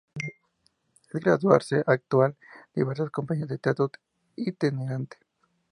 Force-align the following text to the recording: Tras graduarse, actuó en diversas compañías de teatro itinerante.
Tras 1.11 1.21
graduarse, 1.23 1.83
actuó 1.85 2.25
en 2.25 2.35
diversas 2.73 3.11
compañías 3.11 3.49
de 3.49 3.59
teatro 3.59 3.91
itinerante. 4.35 5.17